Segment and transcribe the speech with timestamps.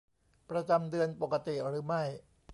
[0.49, 2.03] ประจำเดือนปกติหรือไม่